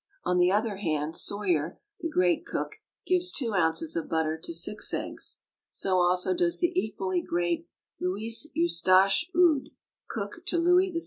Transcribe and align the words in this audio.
On 0.23 0.39
the 0.39 0.51
other 0.51 0.77
hand, 0.77 1.15
Soyer, 1.15 1.79
the 1.99 2.09
great 2.09 2.43
cook, 2.43 2.77
gives 3.05 3.31
two 3.31 3.53
ounces 3.53 3.95
of 3.95 4.09
butter 4.09 4.35
to 4.35 4.51
six 4.51 4.91
eggs; 4.95 5.37
so 5.69 5.97
also 5.99 6.33
does 6.33 6.59
the 6.59 6.71
equally 6.75 7.21
great 7.21 7.67
Louis 7.99 8.49
Eustache 8.55 9.29
Ude, 9.35 9.69
cook 10.07 10.39
to 10.47 10.57
Louis 10.57 10.91
XVI. 10.91 10.99